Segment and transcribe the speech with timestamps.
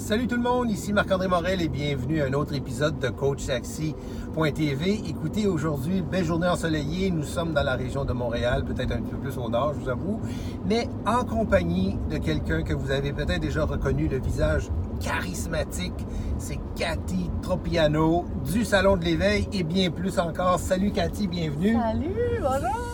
[0.00, 5.02] Salut tout le monde, ici Marc-André Morel et bienvenue à un autre épisode de CoachSaxi.tv.
[5.06, 7.10] Écoutez, aujourd'hui, belle journée ensoleillée.
[7.10, 9.88] Nous sommes dans la région de Montréal, peut-être un peu plus au nord, je vous
[9.90, 10.20] avoue,
[10.66, 16.06] mais en compagnie de quelqu'un que vous avez peut-être déjà reconnu, le visage charismatique.
[16.38, 20.58] C'est Cathy Tropiano du Salon de l'Éveil et bien plus encore.
[20.58, 21.74] Salut Cathy, bienvenue.
[21.74, 22.89] Salut, bonjour.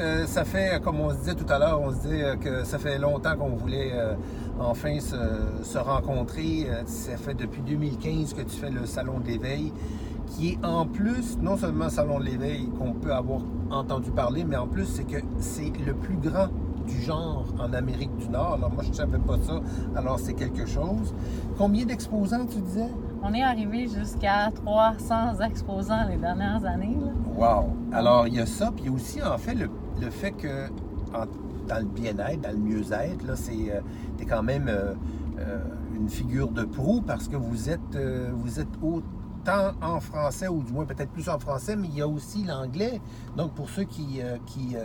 [0.00, 2.64] Euh, ça fait, comme on se disait tout à l'heure, on se disait euh, que
[2.64, 4.14] ça fait longtemps qu'on voulait euh,
[4.58, 5.16] enfin se,
[5.62, 6.66] se rencontrer.
[6.68, 9.72] Euh, ça fait depuis 2015 que tu fais le Salon de l'Éveil,
[10.26, 13.40] qui est en plus, non seulement Salon de l'Éveil qu'on peut avoir
[13.70, 16.48] entendu parler, mais en plus, c'est que c'est le plus grand
[16.86, 18.54] du genre en Amérique du Nord.
[18.54, 19.60] Alors moi, je ne savais pas ça,
[19.96, 21.14] alors c'est quelque chose.
[21.58, 22.88] Combien d'exposants, tu disais?
[23.22, 26.96] On est arrivé jusqu'à 300 exposants les dernières années.
[26.98, 27.12] là.
[27.36, 27.70] Wow!
[27.92, 29.68] Alors, il y a ça, puis il y a aussi, en fait, le,
[30.00, 30.68] le fait que
[31.14, 31.26] en-
[31.68, 33.80] dans le bien-être, dans le mieux-être, là, c'est euh,
[34.16, 34.94] t'es quand même euh,
[35.38, 35.58] euh,
[35.94, 37.96] une figure de proue parce que vous êtes,
[38.32, 42.02] vous êtes autant en français, ou du moins peut-être plus en français, mais il y
[42.02, 43.00] a aussi l'anglais.
[43.36, 44.76] Donc, pour ceux qui, qui,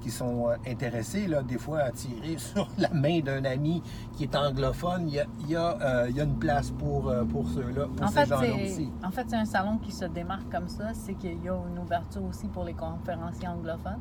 [0.00, 3.82] qui sont intéressés, là, des fois, à tirer sur la main d'un ami
[4.16, 7.12] qui est anglophone, il y a, il y a, il y a une place pour,
[7.30, 8.90] pour ceux-là, pour En ces fait, gens-là aussi.
[9.04, 11.78] en fait, c'est un salon qui se démarque comme ça, c'est qu'il y a une
[11.78, 14.00] ouverture aussi pour les conférenciers anglophones.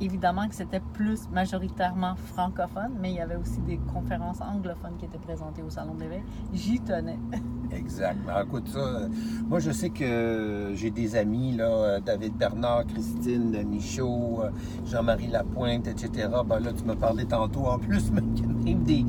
[0.00, 5.04] Évidemment que c'était plus majoritairement francophone, mais il y avait aussi des conférences anglophones qui
[5.04, 6.04] étaient présentées au Salon de.
[6.54, 7.18] J'y tenais.
[7.72, 8.16] Exact.
[8.26, 9.08] Ben, écoute, ça, euh,
[9.48, 14.50] moi, je sais que j'ai des amis, là, euh, David Bernard, Christine Michaud, euh,
[14.86, 16.28] Jean-Marie Lapointe, etc.
[16.46, 18.22] Ben là, tu m'as parlé tantôt en plus, mais
[18.64, 19.04] même des,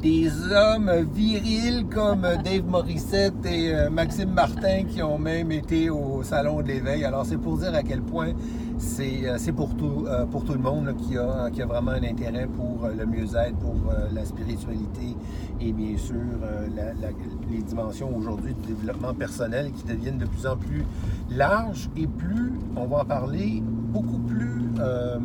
[0.00, 6.62] des hommes virils comme Dave Morissette et Maxime Martin qui ont même été au Salon
[6.62, 7.04] de l'Éveil.
[7.04, 8.32] Alors, c'est pour dire à quel point
[8.78, 11.66] c'est euh, c'est pour tout, euh, pour tout le monde là, qui, a, qui a
[11.66, 15.16] vraiment un intérêt pour euh, le mieux-être, pour euh, la spiritualité
[15.60, 17.12] et bien sûr euh, la- la-
[17.50, 20.84] les dimensions aujourd'hui du développement personnel qui deviennent de plus en plus
[21.30, 25.18] larges et plus, on va en parler, beaucoup plus euh,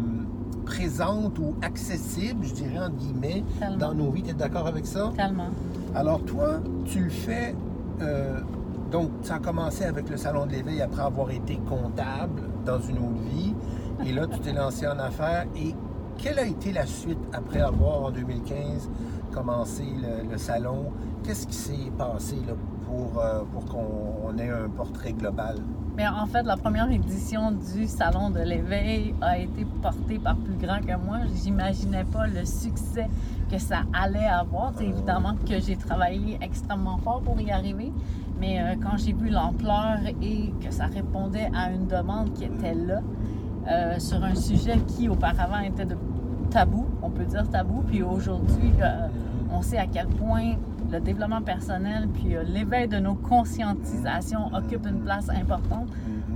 [0.66, 3.78] présentes ou accessibles, je dirais entre guillemets, Tellement.
[3.78, 4.24] dans nos vies.
[4.24, 5.12] Tu es d'accord avec ça?
[5.16, 5.50] Tellement.
[5.94, 7.54] Alors toi, tu le fais,
[8.02, 8.40] euh,
[8.94, 13.00] donc ça a commencé avec le Salon de l'éveil après avoir été comptable dans une
[13.00, 13.56] autre vie.
[14.06, 15.46] Et là, tu t'es lancé en affaires.
[15.56, 15.74] Et
[16.20, 18.92] quelle a été la suite après avoir, en 2015,
[19.32, 20.92] commencé le, le salon?
[21.24, 22.54] Qu'est-ce qui s'est passé là,
[22.86, 25.56] pour, euh, pour qu'on ait un portrait global?
[25.96, 30.56] Mais en fait, la première édition du Salon de l'éveil a été portée par plus
[30.56, 31.20] grand que moi.
[31.44, 33.08] J'imaginais pas le succès
[33.52, 34.74] que ça allait avoir.
[34.76, 37.92] C'est évidemment que j'ai travaillé extrêmement fort pour y arriver.
[38.44, 42.74] Mais euh, quand j'ai vu l'ampleur et que ça répondait à une demande qui était
[42.74, 43.00] là,
[43.70, 45.96] euh, sur un sujet qui auparavant était de
[46.52, 49.08] tabou, on peut dire tabou, puis aujourd'hui, euh,
[49.50, 50.56] on sait à quel point
[50.92, 55.88] le développement personnel puis euh, l'éveil de nos conscientisations occupe une place importante.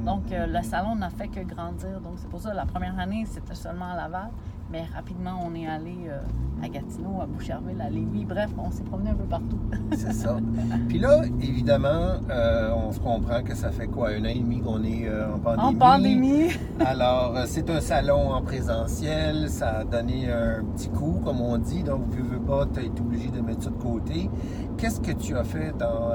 [0.06, 2.00] Donc, euh, le salon n'a fait que grandir.
[2.00, 4.30] Donc, c'est pour ça la première année, c'était seulement à Laval.
[4.70, 6.20] Mais rapidement, on est allé euh,
[6.62, 8.26] à Gatineau, à Boucherville, à Lévis.
[8.26, 9.58] Bref, on s'est promené un peu partout.
[9.94, 10.38] C'est ça.
[10.90, 14.60] Puis là, évidemment, euh, on se comprend que ça fait quoi, un an et demi
[14.60, 15.68] qu'on est euh, en pandémie.
[15.68, 16.48] En pandémie,
[16.86, 21.84] Alors, c'est un salon en présentiel, ça a donné un petit coup, comme on dit,
[21.84, 24.30] donc tu veux pas, tu été obligé de mettre ça de côté.
[24.78, 26.12] Qu'est-ce que tu as fait dans,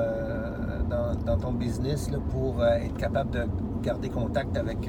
[0.90, 3.46] dans, dans ton business là, pour être capable de
[3.82, 4.88] garder contact avec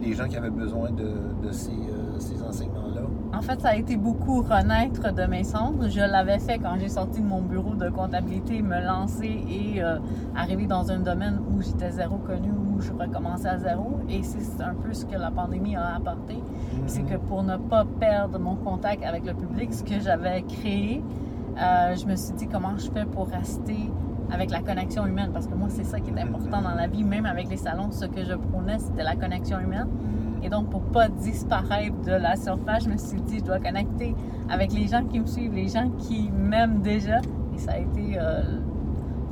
[0.00, 1.10] les gens qui avaient besoin de,
[1.42, 1.72] de ces,
[2.20, 2.89] ces enseignements-là?
[3.32, 5.88] En fait, ça a été beaucoup renaître de mes cendres.
[5.88, 9.98] Je l'avais fait quand j'ai sorti de mon bureau de comptabilité, me lancer et euh,
[10.34, 14.00] arriver dans un domaine où j'étais zéro connu, où je recommençais à zéro.
[14.08, 16.42] Et c'est un peu ce que la pandémie a apporté.
[16.86, 21.02] C'est que pour ne pas perdre mon contact avec le public, ce que j'avais créé,
[21.56, 23.90] euh, je me suis dit comment je fais pour rester
[24.32, 25.30] avec la connexion humaine.
[25.32, 27.92] Parce que moi, c'est ça qui est important dans la vie, même avec les salons,
[27.92, 29.88] ce que je prônais, c'était la connexion humaine.
[30.42, 34.14] Et donc, pour pas disparaître de la surface, je me suis dit, je dois connecter
[34.48, 37.18] avec les gens qui me suivent, les gens qui m'aiment déjà.
[37.54, 38.42] Et ça a été euh,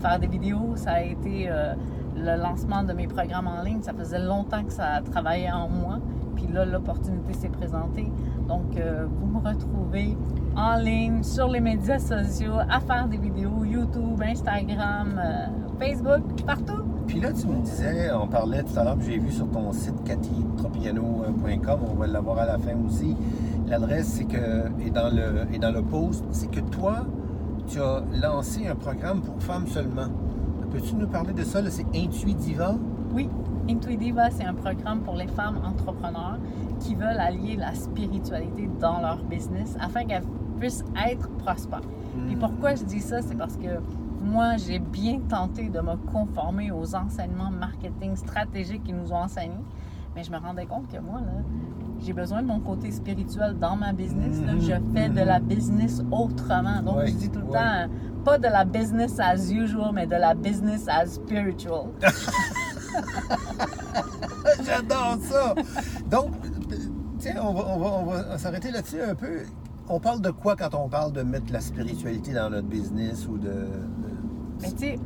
[0.01, 1.75] faire des vidéos, ça a été euh,
[2.17, 3.83] le lancement de mes programmes en ligne.
[3.83, 5.99] Ça faisait longtemps que ça travaillait en moi.
[6.37, 8.13] Puis là, l'opportunité s'est présentée.
[8.47, 10.17] Donc, euh, vous me retrouvez
[10.57, 15.21] en ligne, sur les médias sociaux, à faire des vidéos, YouTube, Instagram,
[15.79, 16.98] Facebook, partout.
[17.09, 20.05] Puis là, tu me disais, on parlait tout à l'heure, j'ai vu sur ton site
[20.05, 23.17] cathytropiano.com, on va l'avoir à la fin aussi.
[23.67, 27.07] L'adresse, c'est que, et dans le, et dans le post, c'est que toi,
[27.67, 30.09] tu as lancé un programme pour femmes seulement.
[30.71, 31.61] Peux-tu nous parler de ça?
[31.71, 32.75] C'est Intuidiva?
[33.15, 33.29] Oui,
[33.71, 36.39] Intuitiva, c'est un programme pour les femmes entrepreneurs
[36.81, 40.25] qui veulent allier la spiritualité dans leur business afin qu'elles
[40.61, 41.81] puissent être prospères.
[42.31, 42.39] Et Hmm.
[42.39, 43.69] pourquoi je dis ça, c'est parce que
[44.21, 49.55] moi, j'ai bien tenté de me conformer aux enseignements marketing stratégiques qu'ils nous ont enseignés,
[50.17, 51.43] mais je me rendais compte que moi, là,
[52.01, 54.41] j'ai besoin de mon côté spirituel dans ma business.
[54.47, 54.53] là.
[54.59, 56.81] Je fais de la business autrement.
[56.83, 57.53] Donc, Ouais, je dis tout le ouais.
[57.59, 57.89] temps,
[58.25, 61.87] pas de la business as usual, mais de la business as spiritual.
[64.65, 65.55] J'adore ça!
[66.11, 66.31] Donc,
[67.19, 69.41] tiens, on va, on va- on va s'arrêter là-dessus un peu.
[69.89, 73.39] On parle de quoi quand on parle de mettre la spiritualité dans notre business ou
[73.39, 73.49] de.
[73.49, 74.08] de-
[74.61, 74.99] Mais tu sais,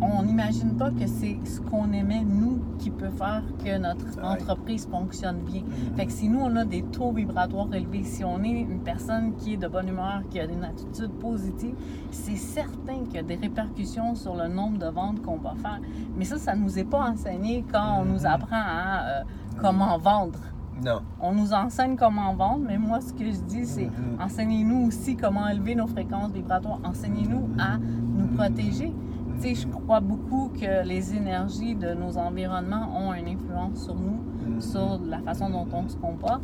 [0.00, 4.24] on n'imagine pas que c'est ce qu'on aimait, nous, qui peut faire que notre Ouais.
[4.42, 5.62] entreprise fonctionne bien.
[5.62, 5.96] Mhm.
[5.96, 9.34] Fait que si nous, on a des taux vibratoires élevés, si on est une personne
[9.36, 11.74] qui est de bonne humeur, qui a une attitude positive,
[12.10, 15.80] c'est certain qu'il y a des répercussions sur le nombre de ventes qu'on va faire.
[16.16, 18.26] Mais ça, ça ne nous est pas enseigné quand on nous Mhm.
[18.26, 19.22] apprend à euh,
[19.62, 20.38] comment vendre.
[20.84, 21.00] Non.
[21.22, 23.88] On nous enseigne comment vendre, mais moi, ce que je dis, c'est
[24.20, 26.80] enseignez-nous aussi comment élever nos fréquences vibratoires.
[26.84, 27.78] Enseignez-nous à
[28.16, 28.92] nous protéger.
[29.40, 33.94] Tu sais, je crois beaucoup que les énergies de nos environnements ont une influence sur
[33.94, 34.60] nous, Mhm.
[34.60, 36.42] sur la façon dont on se comporte.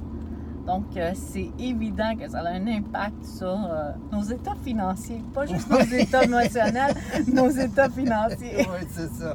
[0.66, 5.44] Donc, euh, c'est évident que ça a un impact sur euh, nos états financiers, pas
[5.46, 6.94] juste nos états émotionnels,
[7.32, 8.58] nos états financiers.
[8.58, 9.32] Oui, c'est ça.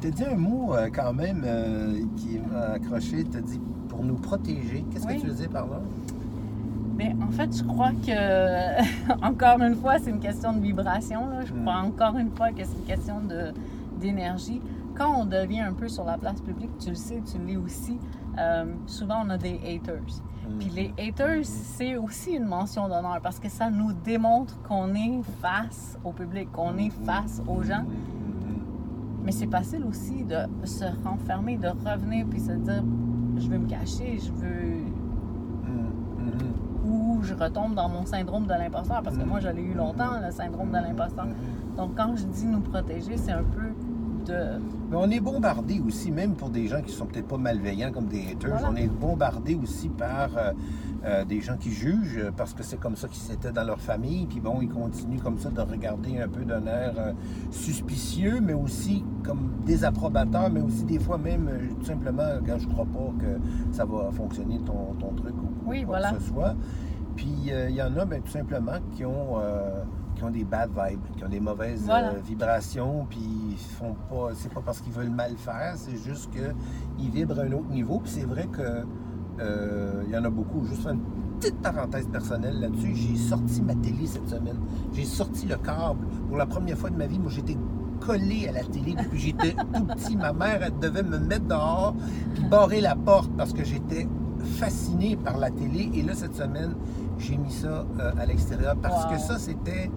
[0.00, 1.44] Tu as dit un mot euh, quand même
[2.16, 3.24] qui m'a accroché.
[3.24, 4.84] Tu as dit pour nous protéger.
[4.90, 5.16] Qu'est-ce Oui.
[5.16, 5.80] que tu veux dire par là?
[7.00, 11.26] Mais en fait, je crois que, encore une fois, c'est une question de vibration.
[11.30, 11.46] là.
[11.46, 11.86] Je crois Mm.
[11.86, 13.14] encore une fois que c'est une question
[13.98, 14.60] d'énergie.
[14.94, 17.56] Quand on devient un peu sur la place publique, tu le sais, tu le lis
[17.56, 17.98] aussi,
[18.38, 20.12] euh, souvent on a des haters.
[20.58, 25.22] Puis les haters, c'est aussi une mention d'honneur parce que ça nous démontre qu'on est
[25.40, 27.84] face au public, qu'on est face aux gens.
[29.24, 32.84] Mais c'est facile aussi de se renfermer, de revenir puis se dire
[33.38, 34.80] je veux me cacher, je veux
[36.90, 40.20] ou je retombe dans mon syndrome de l'imposteur, parce que moi, je l'ai eu longtemps,
[40.24, 41.26] le syndrome de l'imposteur.
[41.76, 43.68] Donc, quand je dis nous protéger, c'est un peu
[44.26, 44.60] de...
[44.90, 48.06] Mais on est bombardé aussi, même pour des gens qui sont peut-être pas malveillants comme
[48.06, 48.70] des haters, Voilà.
[48.70, 50.52] on est bombardé aussi par euh,
[51.04, 53.80] euh, des gens qui jugent euh, parce que c'est comme ça qu'ils étaient dans leur
[53.80, 54.26] famille.
[54.26, 57.12] Puis bon, ils continuent comme ça de regarder un peu d'un air euh,
[57.52, 61.48] suspicieux, mais aussi comme désapprobateur, mais aussi des fois même
[61.78, 63.38] tout simplement quand je crois pas que
[63.74, 65.34] ça va fonctionner ton, ton truc
[65.70, 66.12] ou Oui, quoi voilà.
[66.12, 66.54] que ce soit.
[67.16, 69.82] Puis euh, il y en a ben, tout simplement qui ont, euh,
[70.14, 72.10] qui ont des bad vibes, qui ont des mauvaises Voilà.
[72.12, 73.18] euh, vibrations, puis
[73.52, 74.30] ils font pas.
[74.34, 77.98] C'est pas parce qu'ils veulent mal faire, c'est juste qu'ils vibrent à un autre niveau.
[78.00, 78.84] Puis c'est vrai que
[79.40, 80.64] euh, il y en a beaucoup.
[80.66, 81.00] Juste une
[81.40, 82.94] petite parenthèse personnelle là-dessus.
[82.94, 84.58] J'ai sorti ma télé cette semaine.
[84.92, 86.06] J'ai sorti le câble.
[86.28, 87.56] Pour la première fois de ma vie, moi j'étais
[88.00, 90.16] collé à la télé depuis que j'étais tout petit.
[90.16, 91.94] Ma mère, elle devait me mettre dehors
[92.34, 94.06] puis barrer la porte parce que j'étais
[94.44, 95.90] fasciné par la télé.
[95.94, 96.74] Et là, cette semaine,
[97.18, 99.12] j'ai mis ça euh, à l'extérieur parce Wow.
[99.12, 99.90] que ça, c'était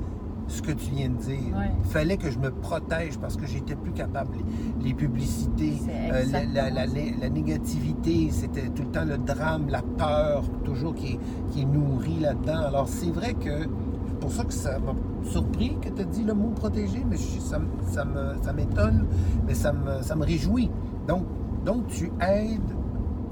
[0.47, 1.55] ce que tu viens de dire.
[1.57, 1.71] Ouais.
[1.85, 4.35] Il fallait que je me protège parce que j'étais plus capable.
[4.81, 6.23] Les, les publicités, euh,
[6.53, 11.19] la, la- la- négativité, c'était tout le temps le drame, la peur, toujours qui est,
[11.51, 12.61] qui est nourrie là-dedans.
[12.67, 14.93] Alors, c'est vrai que c'est pour ça que ça m'a
[15.29, 17.59] surpris que tu as dit le mot protéger, mais je- ça,
[17.89, 19.05] ça me- ça m'étonne,
[19.47, 20.69] mais ça me, ça me réjouit.
[21.07, 21.23] Donc,
[21.65, 22.59] donc, tu aides,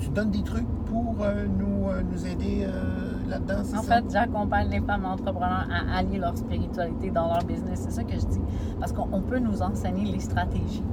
[0.02, 3.96] tu donnes des trucs pour euh, nous, euh, nous aider euh, là-dedans, c'est En ça?
[4.02, 7.82] fait, j'accompagne les femmes entrepreneurs à allier leur spiritualité dans leur business.
[7.84, 8.42] C'est ça que je dis.
[8.80, 10.84] Parce qu'on on peut nous enseigner les stratégies.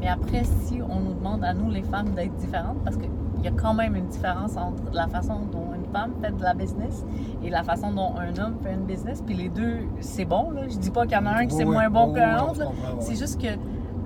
[0.00, 3.10] Mais après, si on nous demande à nous, les femmes, d'être différentes, parce qu'il
[3.42, 6.54] y a quand même une différence entre la façon dont une femme fait de la
[6.54, 7.04] business
[7.42, 9.22] et la façon dont un homme fait une business.
[9.26, 10.50] Puis les deux, c'est bon.
[10.52, 10.68] Là.
[10.68, 12.14] Je dis pas qu'il y en a un qui c'est Oui, moins oui, bon oui,
[12.20, 12.70] qu'un autre.
[13.00, 13.48] C'est juste que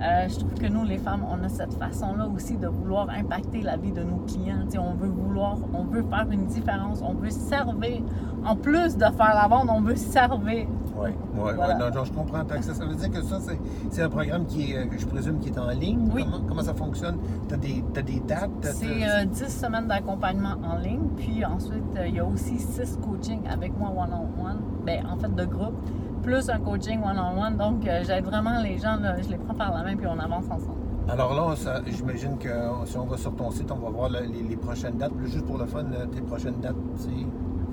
[0.03, 3.63] euh, je trouve que nous, les femmes, on a cette façon-là aussi de vouloir impacter
[3.63, 4.65] la vie de nos clients.
[4.79, 8.03] On veut vouloir, on veut faire une différence, on veut servir.
[8.45, 10.67] En plus de faire la vente, on veut servir.
[10.97, 11.75] Oui, oui, Voilà.
[11.79, 12.43] non, non, je comprends.
[12.61, 15.59] Ça, ça veut dire que ça, c'est- un programme qui est, je présume, qui est
[15.59, 16.11] en ligne.
[16.13, 16.25] Oui.
[16.25, 17.19] Comment, comment ça fonctionne?
[17.49, 18.51] Tu as, des des dates?
[18.63, 21.07] C'est euh, 10 semaines d'accompagnement en ligne.
[21.17, 24.59] Puis ensuite, euh, il y a aussi 6 coachings avec moi one-on-one.
[24.85, 25.75] Ben, en fait, de groupe.
[26.23, 27.57] Plus un coaching one-on-one.
[27.57, 28.97] Donc, euh, j'aide vraiment les gens.
[28.97, 30.79] là, je les prends par la main puis on avance ensemble.
[31.09, 31.55] Alors là,
[31.87, 34.57] j'imagine que euh, si on va sur ton site, on va voir le- les, les
[34.57, 35.12] prochaines dates.
[35.25, 37.09] Juste pour le fun, euh, tes prochaines dates, c'est...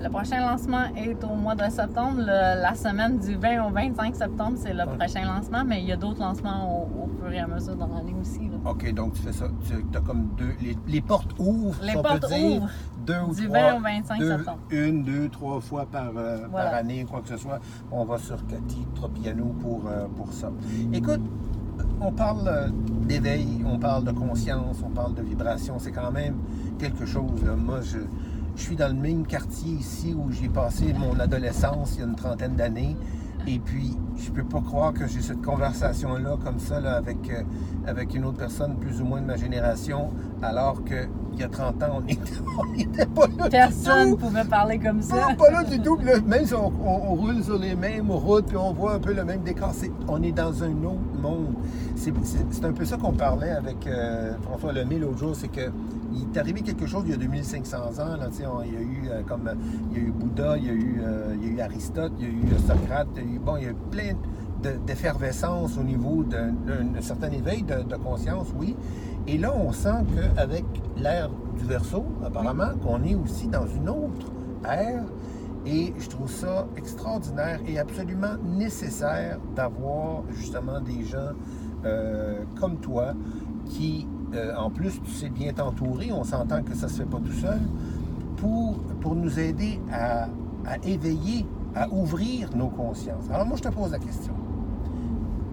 [0.01, 2.19] Le prochain lancement est au mois de septembre.
[2.19, 5.63] Le- la semaine du 20 au 25 septembre, c'est le prochain lancement.
[5.65, 8.39] Mais il y a d'autres lancements au, au fur et à mesure dans l'année aussi.
[8.47, 8.69] là.
[8.71, 9.47] OK, donc tu fais ça.
[9.67, 10.53] Tu as comme deux...
[10.61, 12.61] Les, les portes ouvrent, Les si on portes peut dire.
[12.61, 12.69] ouvrent
[13.05, 13.71] Deux ou du trois...
[13.71, 14.59] 20 au 25 deux- septembre.
[14.71, 16.69] Une, deux, trois fois par, euh, Voilà.
[16.69, 17.59] par année, quoi que ce soit.
[17.91, 20.49] On va sur Cathy Tropiano pour, euh, pour ça.
[20.93, 21.21] Écoute,
[21.99, 22.67] on parle euh,
[23.05, 25.75] d'éveil, on parle de conscience, on parle de vibration.
[25.77, 26.35] C'est quand même
[26.77, 27.43] quelque chose.
[27.43, 27.55] Là.
[27.57, 27.97] Moi, je,
[28.59, 32.07] je suis dans le même quartier ici où j'ai passé mon adolescence il y a
[32.07, 32.95] une trentaine d'années.
[33.47, 37.41] Et puis, je peux pas croire que j'ai cette conversation-là comme ça là, avec, euh,
[37.87, 40.09] avec une autre personne plus ou moins de ma génération,
[40.43, 44.77] alors que il y a 30 ans, on n'était pas là Personne ne pouvait parler
[44.77, 45.15] comme ça.
[45.29, 45.97] Non, pas là du tout.
[46.03, 48.99] Là, même si on, on- on roule sur les mêmes routes, puis on voit un
[48.99, 51.53] peu le même décor, c'est- on est dans un autre monde.
[51.95, 55.47] C'est c'est- c'est un peu ça qu'on parlait avec euh, François Lemay l'autre jour, c'est
[55.47, 55.71] que
[56.13, 58.17] il est arrivé quelque chose il y a 2500 ans.
[58.17, 59.49] Là, on- il y a eu euh, comme
[59.91, 62.13] il y a eu Bouddha, il y a eu, euh, il y a eu Aristote,
[62.19, 63.75] il y a eu euh, Socrate, il y a eu, bon, il y a eu
[63.91, 64.13] plein
[64.63, 68.75] de- d'effervescence au niveau d'un d'un certain éveil de, de conscience, oui.
[69.27, 70.65] Et là, on sent qu'avec
[70.97, 74.27] l'ère du verso, apparemment, qu'on est aussi dans une autre
[74.67, 75.03] ère.
[75.65, 81.33] Et je trouve ça extraordinaire et absolument nécessaire d'avoir justement des gens
[81.85, 83.13] euh, comme toi
[83.65, 87.19] qui, euh, en plus, tu sais bien t'entourer, on s'entend que ça se fait pas
[87.19, 87.59] tout seul,
[88.37, 90.23] pour, pour nous aider à,
[90.65, 91.45] à éveiller,
[91.75, 93.29] à ouvrir nos consciences.
[93.31, 94.33] Alors moi, je te pose la question.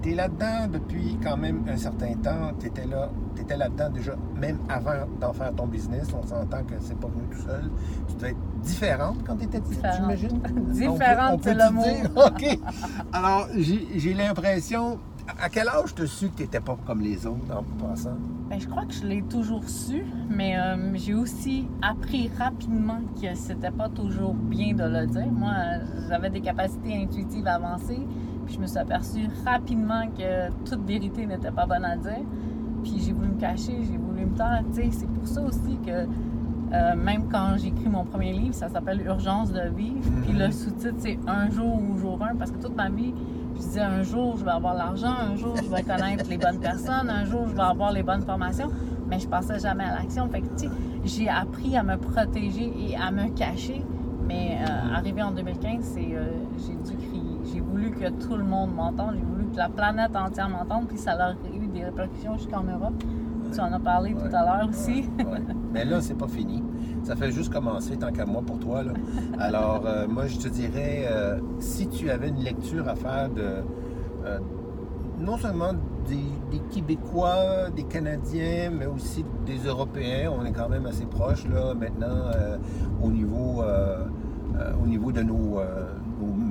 [0.03, 3.91] Tu es là-dedans depuis quand même un certain temps, tu étais là, tu étais là-dedans
[3.91, 7.71] déjà, même avant d'en faire ton business, on s'entend que c'est pas venu tout seul.
[8.09, 10.41] Tu devais être différente quand tu étais petite, j'imagine?
[10.71, 11.83] Différente, c'est le mot.
[12.17, 12.59] OK.
[13.13, 14.99] Alors, j'ai l'impression...
[15.29, 18.17] À quel âge tu as su que tu n'étais pas comme les autres en passant?
[18.49, 23.35] Ben, je crois que je l'ai toujours su, mais euh, j'ai aussi appris rapidement que
[23.35, 25.27] c'était pas toujours bien de le dire.
[25.31, 25.53] Moi,
[26.09, 28.07] j'avais des capacités intuitives avancées,
[28.47, 32.23] puis je me suis aperçue rapidement que toute vérité n'était pas bonne à dire.
[32.85, 34.63] Puis j'ai voulu me cacher, j'ai voulu me taire.
[34.73, 36.07] C'est pour ça aussi que
[36.73, 40.09] euh, même quand j'ai écrit mon premier livre, ça s'appelle Urgence de vivre.
[40.23, 43.13] Puis le sous-titre, c'est Un jour ou jour un, parce que toute ma vie,
[43.57, 46.61] je disais un jour, je vais avoir l'argent, un jour, je vais connaître les bonnes
[46.61, 48.71] personnes, un jour, je vais avoir les bonnes formations,
[49.09, 50.29] mais je passais jamais à l'action.
[50.29, 50.71] Fait que, tu sais,
[51.05, 53.83] j'ai appris à me protéger et à me cacher,
[54.27, 57.39] mais euh, arrivé en 2015, c'est, euh, j'ai dû crier.
[57.53, 60.99] J'ai voulu que tout le monde m'entende, j'ai voulu que la planète entière m'entende, puis
[60.99, 63.03] ça a eu des répercussions jusqu'en Europe.
[63.57, 65.09] Tu en as parlé tout à l'heure aussi.
[65.73, 66.63] Mais là, c'est pas fini.
[67.05, 68.83] Ça fait juste commencer, tant qu'à moi, pour toi.
[69.39, 73.65] Alors, euh, moi, je te dirais, euh, si tu avais une lecture à faire de
[74.27, 74.39] euh,
[75.19, 75.73] non seulement
[76.07, 81.75] des, Québécois, des Canadiens, mais aussi des Européens, on est quand même assez proches là
[81.75, 82.31] maintenant
[83.03, 83.63] au niveau
[84.83, 85.61] au niveau de nos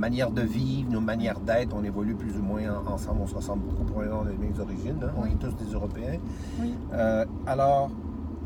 [0.05, 3.33] manières de vivre, nos manières d'être, on évolue plus ou moins en- ensemble, on se
[3.35, 5.09] ressemble beaucoup probablement des mêmes origines, hein.
[5.17, 5.29] on Oui.
[5.33, 6.19] est tous des Européens.
[6.61, 6.75] Oui.
[6.93, 7.89] Euh, alors,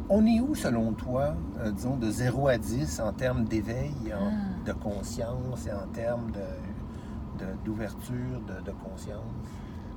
[0.07, 4.31] on est où selon toi, euh, disons, de 0 à 10 en termes d'éveil, Ah.
[4.65, 6.68] de conscience et en termes de-
[7.65, 9.23] d'ouverture, de, de conscience?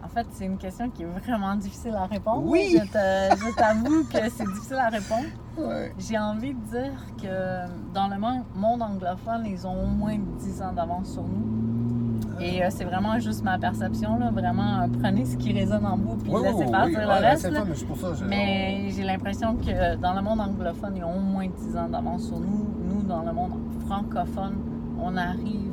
[0.04, 2.42] En fait, c'est une question qui est vraiment difficile à répondre.
[2.44, 2.76] Oui.
[2.76, 5.26] Je t'avoue que c'est difficile à répondre.
[5.56, 5.92] Ouais.
[5.98, 10.60] J'ai envie de dire que dans le mon- monde anglophone, ils ont au moins 10
[10.60, 12.18] ans d'avance sur nous.
[12.40, 14.18] Et euh, c'est vraiment juste ma perception.
[14.18, 14.32] Là.
[14.32, 17.42] Vraiment, euh, prenez ce qui résonne en vous puis Oui, laissez oui, faire le reste.
[17.42, 17.60] c'est là.
[17.60, 21.20] pas, mais pour ça Mais j'ai l'impression que dans le monde anglophone, ils ont au
[21.20, 22.66] moins 10 ans d'avance sur nous.
[22.88, 23.52] Nous, dans le monde
[23.86, 24.56] francophone,
[25.00, 25.70] on arrive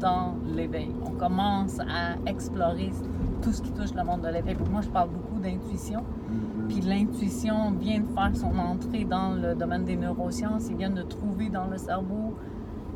[0.00, 0.90] dans l'éveil.
[1.04, 2.90] On commence à explorer
[3.42, 4.54] tout ce qui touche le monde de l'éveil.
[4.54, 6.00] Puis Moi, je parle beaucoup d'intuition.
[6.28, 6.68] Mhm.
[6.68, 10.68] Puis l'intuition vient de faire son entrée dans le domaine des neurosciences.
[10.68, 12.34] Ils viennent de trouver dans le cerveau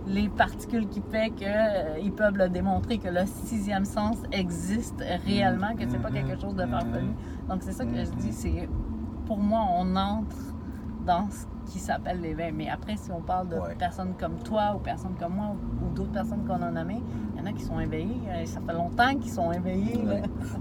[0.07, 5.89] les particules qui fait qu'ils peuvent le démontrer que le sixième sens existe réellement, que
[5.89, 6.15] c'est pas Mhm.
[6.15, 7.07] quelque chose de farfelu.
[7.07, 7.49] Mhm.
[7.49, 8.69] Donc c'est ça que je dis, c'est
[9.27, 10.37] pour moi on entre
[11.07, 12.53] dans ce qui s'appelle l'éveil.
[12.53, 13.75] Mais après, si on parle de Ouais.
[13.79, 17.03] personnes comme toi ou personnes comme moi ou d'autres personnes qu'on a nommées,
[17.35, 18.21] il y en a qui sont éveillés.
[18.29, 20.03] Euh, Ça fait longtemps qu'ils sont éveillés.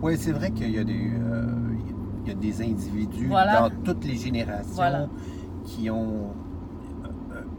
[0.02, 1.46] Oui, c'est vrai qu'il y a des, euh,
[2.24, 3.62] il y a des individus Voilà.
[3.62, 5.08] dans toutes les générations Voilà.
[5.66, 6.32] qui ont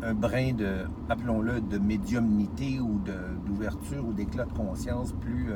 [0.02, 3.00] un, un brin de, appelons-le, de médiumnité ou
[3.46, 5.48] d'ouverture ou d'éclat de conscience plus,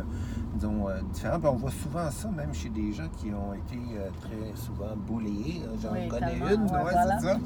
[0.58, 1.38] euh, disons, euh, différent.
[1.38, 4.94] Puis on voit souvent ça même chez des gens qui ont été euh, très souvent
[4.96, 5.62] bouléés.
[5.82, 7.18] J'en Oui, connais une, Ouais, ouais, voilà.
[7.20, 7.38] c'est ça.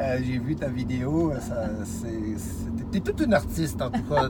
[0.00, 1.32] Euh, J'ai vu ta vidéo,
[2.90, 4.28] t'es toute une artiste en tout cas.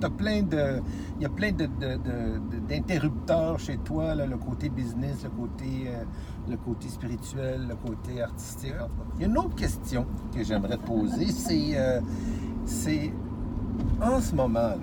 [0.00, 0.80] T'as, plein de,
[1.18, 5.24] il y a plein de, de- de- de- d'interrupteurs chez toi, là, le côté business,
[5.24, 5.90] le côté,
[6.48, 8.74] le côté spirituel, le côté artistique.
[9.16, 11.76] Il y a une autre question que j'aimerais te poser, c'est,
[12.64, 13.12] c'est
[14.00, 14.76] en ce moment là,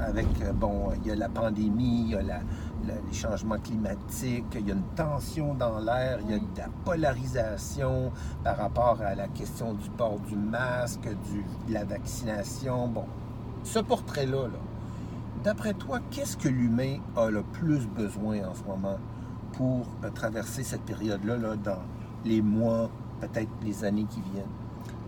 [0.00, 4.68] avec euh, bon, il y a la pandémie, il y a les changements climatiques, il
[4.68, 8.12] y a une tension dans l'air, il y a de la polarisation
[8.42, 12.88] par rapport à la question du port du masque, de la vaccination.
[12.88, 13.04] Bon,
[13.62, 14.58] ce portrait-là, là,
[15.42, 18.98] d'après toi, qu'est-ce que l'humain a le plus besoin en ce moment
[19.52, 21.82] pour euh, traverser cette période-là là, dans
[22.24, 24.63] les mois, peut-être les années qui viennent?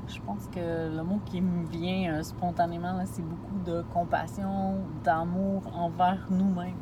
[0.09, 5.63] Je pense que le mot qui me vient euh, spontanément, c'est beaucoup de compassion, d'amour
[5.75, 6.77] envers nous-mêmes,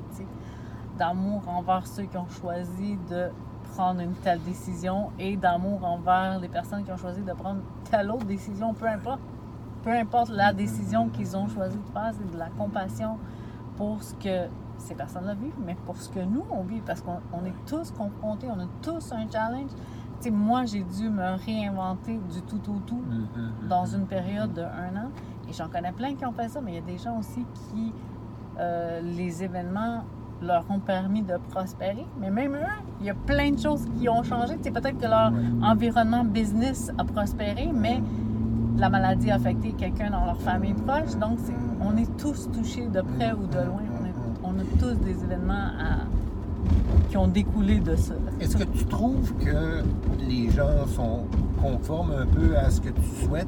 [0.99, 3.31] d'amour envers ceux qui ont choisi de
[3.73, 8.11] prendre une telle décision et d'amour envers les personnes qui ont choisi de prendre telle
[8.11, 9.21] autre décision, peu importe.
[9.83, 13.19] Peu importe la décision qu'ils ont choisi de faire, c'est de la compassion
[13.77, 17.21] pour ce que ces personnes-là vivent, mais pour ce que nous, on vit, parce qu'on
[17.33, 19.71] on est tous confrontés, on a tous un challenge.
[20.25, 23.69] Sais, moi, j'ai dû me réinventer du tout au tout Mm-hmm.
[23.69, 25.11] dans une période de un an.
[25.47, 27.45] Et j'en connais plein qui ont fait ça, mais il y a des gens aussi
[27.55, 27.93] qui,
[28.59, 30.03] euh, les événements
[30.41, 32.07] leur ont permis de prospérer.
[32.19, 34.55] Mais même eux, il y a plein de choses qui ont changé.
[34.63, 35.41] Sais, peut-être que leur Ouais.
[35.63, 38.03] environnement business a prospéré, mais
[38.79, 41.15] la maladie a affecté quelqu'un dans leur famille proche.
[41.21, 41.53] Donc, c'est-
[41.83, 43.83] on est tous touchés de près ou de loin.
[44.01, 46.07] On, est- on a tous des événements à-
[47.09, 48.15] qui ont découlé de ça.
[48.41, 49.83] Est-ce que tu trouves que
[50.29, 51.25] les gens sont
[51.61, 53.47] conformes un peu à ce que tu souhaites?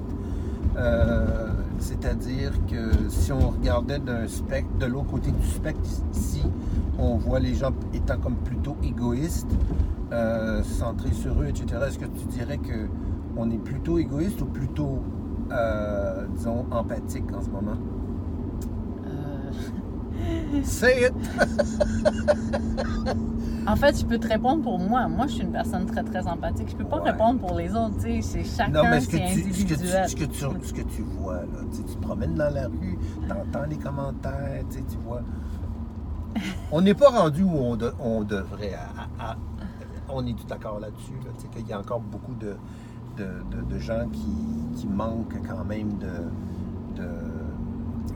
[0.76, 6.42] Euh, C'est-à-dire que si on regardait d'un spectre, de l'autre côté du spectre, ici,
[6.98, 9.50] on voit les gens étant comme plutôt égoïstes,
[10.12, 11.80] euh, centrés sur eux, etc.
[11.88, 12.88] Est-ce que tu dirais que
[13.36, 15.02] on est plutôt égoïste ou plutôt,
[15.52, 17.76] euh, disons, empathique en ce moment?
[20.64, 21.14] Say it!
[23.68, 25.08] En fait, je peux te répondre pour moi.
[25.08, 26.68] Moi, je suis une personne très, très empathique.
[26.70, 27.10] Je peux pas Ouais.
[27.10, 27.96] répondre pour les autres.
[27.96, 30.08] Tu sais, c'est chacun, Non, mais ce que, tu, ce, que tu, individuel.
[30.08, 32.68] ce, que tu, ce que tu vois, là, tu, sais, tu te promènes dans la
[32.68, 35.20] rue, tu entends les commentaires, tu, sais, tu vois.
[36.70, 38.74] On n'est pas rendu où on, de- on devrait.
[38.74, 39.36] à- à- à-
[40.10, 42.54] on est tout d'accord là-dessus, là, tu sais, qu'il y a encore beaucoup de,
[43.16, 44.28] de, de- de gens qui,
[44.76, 47.08] qui manquent quand même de, de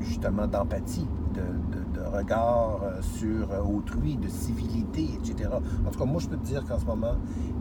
[0.01, 5.51] justement d'empathie, de, de- de regard euh, sur euh, autrui, de civilité, etc.
[5.87, 7.15] En tout cas, moi, je peux te dire qu'en ce moment,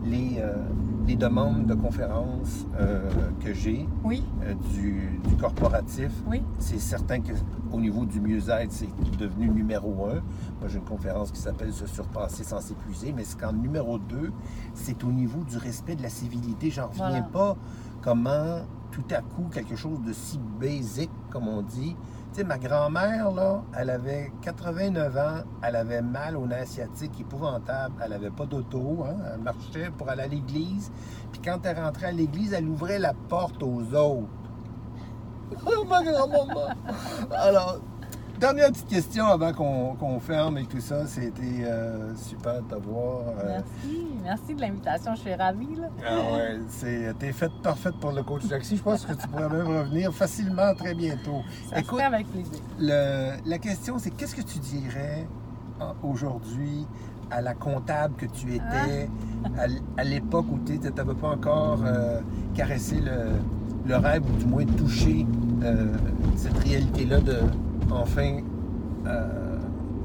[0.04, 0.54] les, euh,
[1.06, 3.08] les demandes de conférences euh,
[3.44, 6.42] que j'ai Oui, euh, du, du corporatif, oui.
[6.58, 8.88] c'est certain qu'au niveau du mieux-être, c'est
[9.18, 10.14] devenu numéro un.
[10.60, 14.32] Moi, j'ai une conférence qui s'appelle Se surpasser sans s'épuiser, mais c'est qu'en numéro deux,
[14.74, 16.70] c'est au niveau du respect de la civilité.
[16.70, 17.22] J'en reviens Voilà.
[17.24, 17.56] pas
[18.02, 21.94] comment tout à coup quelque chose de si basique, comme on dit.
[22.32, 27.94] Tu ma grand-mère, là, elle avait 89 ans, elle avait mal au nez sciatique épouvantable,
[28.04, 30.92] elle avait pas d'auto, hein, elle marchait pour aller à l'église.
[31.32, 34.28] Puis quand elle rentrait à l'église, elle ouvrait la porte aux autres.
[35.88, 36.68] Ma grand-maman!
[37.32, 37.80] Alors,
[38.40, 41.06] dernière petite question avant qu'on ferme et tout ça.
[41.06, 43.20] C'était euh, super de te voir.
[43.44, 44.06] euh, Merci.
[44.24, 45.14] Merci de l'invitation.
[45.14, 45.74] Je suis ravie.
[45.76, 45.88] Là.
[46.06, 48.76] ah ouais, t'es faite parfaite pour le coach taxi.
[48.76, 51.42] Je pense que tu pourrais même revenir facilement très bientôt.
[51.68, 52.60] Ça se Écoute, fait avec plaisir.
[52.78, 55.26] le- la question, c'est qu'est-ce que tu dirais
[56.02, 56.86] aujourd'hui
[57.30, 59.08] à la comptable que tu étais,
[59.58, 62.20] à, l- à l'époque où tu n'avais pas encore euh,
[62.54, 63.30] caressé le,
[63.86, 65.26] le rêve ou du moins touché
[66.36, 67.38] cette réalité-là de
[67.92, 68.38] enfin
[69.06, 69.58] euh,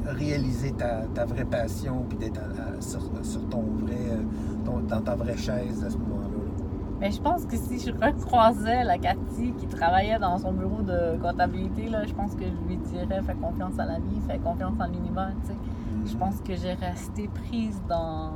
[0.08, 2.40] réaliser ta, ta vraie passion puis d'être
[2.80, 4.24] sur, sur ton vrai, euh,
[4.64, 6.28] ton- dans ta vraie chaise à ce moment-là.
[6.28, 6.66] là.
[7.00, 11.18] Mais je pense que si je recroisais la Cathy qui travaillait dans son bureau de
[11.22, 14.74] comptabilité, là, je pense que je lui dirais fais confiance à la vie, fais confiance
[14.80, 15.32] en l'univers.
[15.44, 15.58] tu sais.
[16.06, 18.32] Je pense que j'ai resté prise dans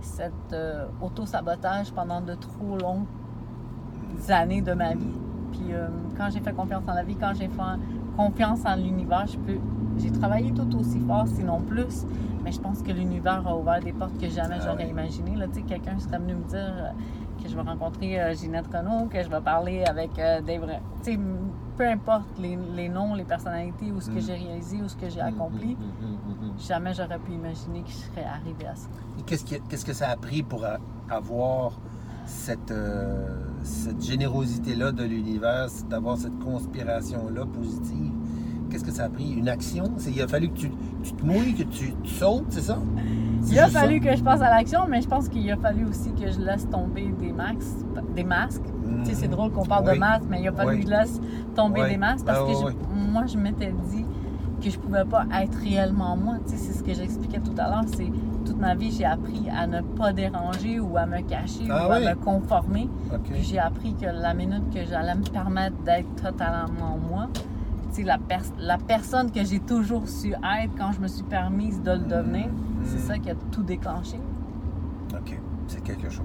[0.00, 3.06] cet euh, auto-sabotage pendant de trop longues
[4.28, 5.18] années de ma vie.
[5.52, 7.62] Puis euh, quand j'ai fait confiance en la vie, quand j'ai fait
[8.22, 9.58] confiance en l'univers, je peux.
[9.98, 12.04] J'ai travaillé tout aussi fort, sinon plus,
[12.44, 14.90] mais je pense que l'univers a ouvert des portes que jamais Ah j'aurais ouais.
[14.90, 15.36] imaginées.
[15.36, 16.90] Là, tu sais, quelqu'un serait venu me dire euh,
[17.42, 20.62] que je vais rencontrer euh, Ginette Renault, que je vais parler avec euh, Dave.
[20.64, 24.26] Re- Tu sais, m- peu importe les, les noms, les personnalités, ou ce que Mm.
[24.26, 26.58] j'ai réalisé, ou ce que j'ai accompli, mhm, mhm, mhm.
[26.58, 28.88] jamais j'aurais pu imaginer que je serais arrivée à ça.
[29.18, 30.64] Et Qu'est-ce, qui- qu'est-ce que ça a pris pour
[31.08, 31.72] avoir
[32.26, 33.28] cette, euh,
[33.68, 38.12] cette générosité-là de l'univers, d'avoir cette conspiration-là positive?
[38.70, 39.30] Qu'est-ce que ça a pris?
[39.32, 39.84] Une action?
[39.96, 40.70] C'est, il a fallu que tu,
[41.02, 42.78] tu te mouilles, que tu, tu sautes, c'est ça?
[43.50, 46.12] Il a fallu que je passe à l'action, mais je pense qu'il a fallu aussi
[46.12, 47.66] que je laisse tomber des, max,
[48.14, 48.62] des masques.
[49.04, 49.32] Tu sais, c'est Mhm.
[49.32, 49.94] drôle qu'on parle Oui.
[49.94, 50.80] de masques, mais il a fallu Oui.
[50.80, 51.20] que je laisse
[51.54, 51.88] tomber Oui.
[51.90, 54.04] des masques parce Ah, que je- moi, je m'étais dit
[54.60, 56.34] que je pouvais pas être réellement moi.
[56.46, 57.84] Tu sais, c'est ce que j'expliquais tout à l'heure.
[57.96, 58.10] C'est
[58.44, 61.90] toute ma vie, j'ai appris à ne pas déranger ou à me cacher Ah ou
[61.92, 62.06] oui.
[62.06, 62.88] à me conformer.
[63.24, 68.02] Puis j'ai appris que la minute que j'allais me permettre d'être totalement moi, tu sais,
[68.02, 71.92] la, pers- la personne que j'ai toujours su être quand je me suis permise de
[71.92, 72.84] le devenir, Mhm.
[72.84, 74.18] c'est ça qui a tout déclenché.
[75.14, 76.24] OK, c'est quelque chose.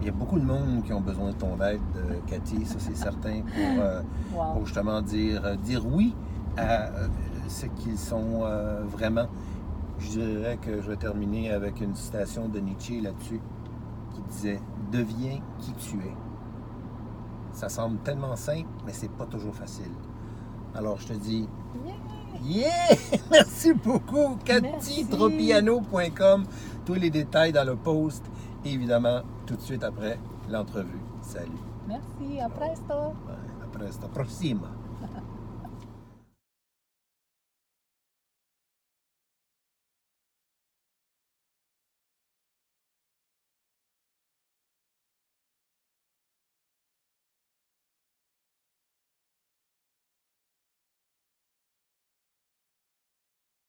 [0.00, 2.76] Il y a beaucoup de monde qui ont besoin de ton aide, euh, Cathy, ça
[2.78, 4.00] c'est certain, pour, euh,
[4.34, 4.54] Wow.
[4.54, 6.14] pour justement dire, euh, dire oui
[6.56, 6.88] à
[7.42, 9.26] euh, ce qu'ils sont euh, vraiment.
[9.98, 13.40] Je dirais que je vais terminer avec une citation de Nietzsche là-dessus
[14.14, 16.14] qui disait Deviens qui tu es.
[17.52, 19.92] Ça semble tellement simple, mais c'est pas toujours facile.
[20.74, 21.46] Alors je te dis
[22.42, 22.96] Yeah!
[23.30, 26.44] Merci beaucoup, cathytropiano.com.
[26.84, 28.24] Tous les détails dans le post,
[28.64, 30.18] évidemment, tout de suite après
[30.50, 30.98] l'entrevue.
[31.20, 31.52] Salut.
[31.86, 32.92] Merci, à presto.
[32.92, 34.08] À presto.
[34.08, 34.81] Prossima.